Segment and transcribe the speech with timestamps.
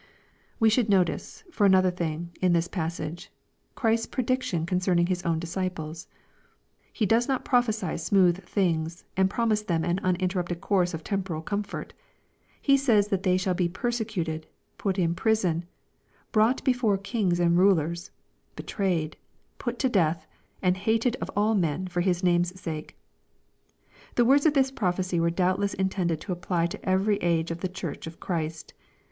[0.59, 3.31] We should notice, for another thing, in this passage,
[3.75, 6.07] Christ's prediction concerning His own disciples.
[6.91, 11.43] He does not prophesy smooth things, and promise thena an unin terrupted course of temporal
[11.43, 11.93] comfort.
[12.59, 14.47] He says that they shall be" persecuted,"
[14.79, 15.65] put in "prison,""
[16.31, 18.09] brought be fore kings and rulers,""
[18.55, 19.17] betrayed,"
[19.59, 20.25] "put to death,"
[20.63, 22.97] and" hated of all men for His name's sake."
[24.15, 27.69] The words of this prophecy were doubtless intended ^tf) apply to every age of the
[27.69, 28.73] Church of Christ.